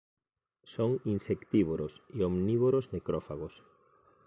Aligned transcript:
Son 0.73 0.91
insectívoros 1.15 1.93
e 2.17 2.19
omnívoros 2.31 2.85
necrófagos. 2.95 3.53